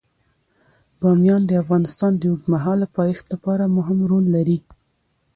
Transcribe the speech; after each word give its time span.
بامیان 0.99 1.41
د 1.45 1.51
افغانستان 1.61 2.11
د 2.17 2.23
اوږدمهاله 2.31 2.87
پایښت 2.97 3.25
لپاره 3.33 3.73
مهم 3.77 3.99
رول 4.11 4.25
لري. 4.35 4.57